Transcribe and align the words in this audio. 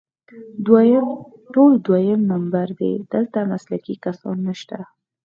ټول 1.53 1.71
دویم 1.87 2.21
نمبر 2.31 2.65
دي، 2.79 2.91
دلته 3.13 3.37
مسلکي 3.51 3.95
کسان 4.05 4.37
نشته 4.47 4.77